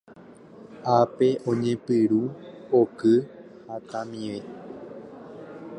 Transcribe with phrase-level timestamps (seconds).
[0.97, 2.21] Ápe oñepyrũ
[2.79, 3.13] oky
[3.67, 4.39] hatãmive.